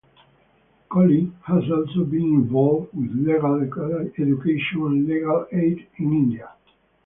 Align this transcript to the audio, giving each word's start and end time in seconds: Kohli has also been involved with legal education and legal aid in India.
Kohli 0.89 1.31
has 1.43 1.69
also 1.69 2.05
been 2.05 2.23
involved 2.33 2.89
with 2.91 3.11
legal 3.13 3.61
education 3.99 4.81
and 4.81 5.05
legal 5.07 5.45
aid 5.51 5.85
in 5.99 6.11
India. 6.11 6.49